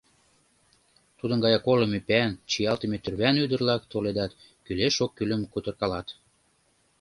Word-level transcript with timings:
Тудын 1.19 1.39
гаяк 1.45 1.65
олым 1.73 1.91
ӱпан, 1.99 2.31
чиялтыме 2.49 2.97
тӱрван 3.03 3.35
ӱдыр-влак 3.43 3.83
толедат, 3.91 4.31
кӱлеш-оккӱлым 4.65 5.41
кутыркалат. 5.51 6.07